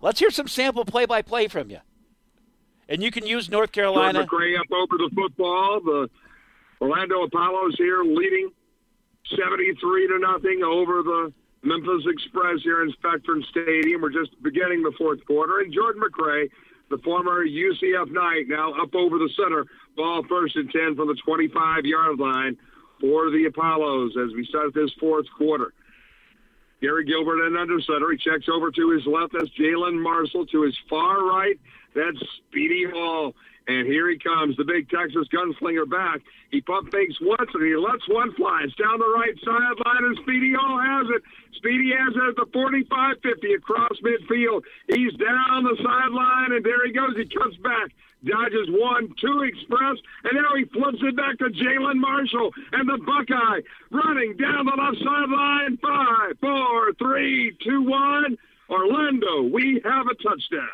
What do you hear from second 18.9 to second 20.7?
over the center. Ball first and